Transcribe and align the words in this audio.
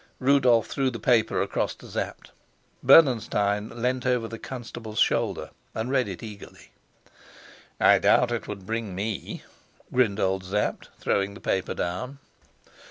Rudolf 0.17 0.65
threw 0.65 0.89
the 0.89 0.97
paper 0.97 1.43
across 1.43 1.75
to 1.75 1.87
Sapt; 1.87 2.31
Bernenstein 2.81 3.69
leant 3.83 4.03
over 4.03 4.27
the 4.27 4.39
constable's 4.39 4.97
shoulder 4.97 5.51
and 5.75 5.91
read 5.91 6.07
it 6.07 6.23
eagerly. 6.23 6.71
"I 7.79 7.99
doubt 7.99 8.31
if 8.31 8.41
it 8.41 8.47
would 8.47 8.65
bring 8.65 8.95
me," 8.95 9.43
grinned 9.93 10.19
old 10.19 10.43
Sapt, 10.43 10.89
throwing 10.99 11.35
the 11.35 11.39
paper 11.39 11.75
down. 11.75 12.17